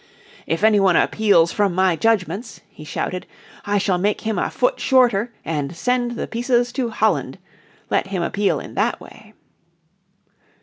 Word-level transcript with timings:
"If 0.47 0.63
any 0.63 0.79
one 0.79 0.95
appeals 0.95 1.51
from 1.51 1.75
my 1.75 1.95
judgments," 1.95 2.61
he 2.71 2.83
shouted, 2.83 3.27
"I 3.65 3.77
shall 3.77 3.99
make 3.99 4.21
him 4.21 4.39
a 4.39 4.49
foot 4.49 4.79
shorter 4.79 5.31
and 5.45 5.77
send 5.77 6.13
the 6.13 6.25
pieces 6.25 6.71
to 6.71 6.89
Holland. 6.89 7.37
Let 7.91 8.07
him 8.07 8.23
appeal 8.23 8.59
in 8.59 8.73
that 8.73 8.99
way." 8.99 9.35